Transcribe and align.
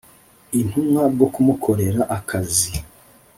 Intumwa 0.59 1.01
bwo 1.13 1.27
kumukorera 1.33 2.01
akazi 2.17 2.71